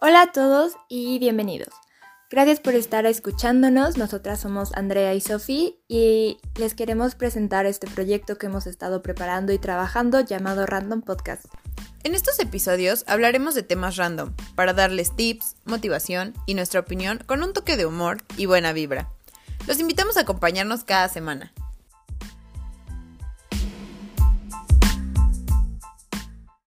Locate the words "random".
10.66-11.02, 13.96-14.34